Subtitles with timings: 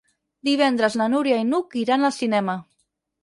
[0.47, 2.57] Divendres na Núria i n'Hug iran al cinema.